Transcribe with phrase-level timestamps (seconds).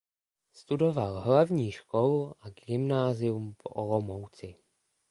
[0.53, 4.55] Studoval hlavní školu a gymnázium v Olomouci.